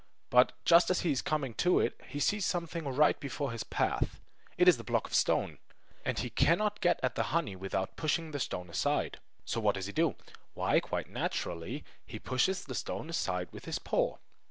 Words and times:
But 0.31 0.53
just 0.65 0.89
as 0.89 1.01
he 1.01 1.11
is 1.11 1.21
coming 1.21 1.53
to 1.61 1.79
it, 1.79 2.01
he 2.07 2.19
sees 2.19 2.43
something 2.43 2.85
right 2.87 3.19
before 3.19 3.51
his 3.51 3.63
path. 3.63 4.19
It 4.57 4.67
is 4.67 4.77
the 4.77 4.83
block 4.83 5.05
of 5.05 5.13
stone! 5.13 5.59
And 6.03 6.17
he 6.17 6.31
cannot 6.31 6.81
get 6.81 6.99
at 7.03 7.13
the 7.13 7.21
honey 7.37 7.55
without 7.55 7.97
pushing 7.97 8.31
the 8.31 8.39
stone 8.39 8.71
aside. 8.71 9.19
So, 9.45 9.59
what 9.61 9.75
does 9.75 9.85
he 9.85 9.93
do? 9.93 10.15
Why, 10.55 10.79
quite 10.79 11.11
naturally 11.11 11.83
he 12.03 12.17
pushes 12.17 12.63
the 12.65 12.73
stone 12.73 13.11
aside 13.11 13.49
with 13.51 13.65
his 13.65 13.77
paw. 13.77 14.17